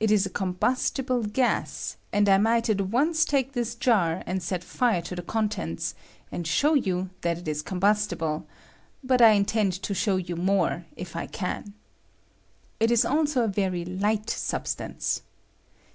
[0.00, 4.62] It is a combustible gas; and I might at once take this jar and set
[4.62, 5.94] fire to the contents,
[6.30, 8.42] and show you that it is 1 J PROPERTIES OF THE NEW GAS.
[8.42, 11.72] 83 combustible; but I intend to sbow you more, if I can.
[12.78, 15.22] It is also a very ligbt aubstance.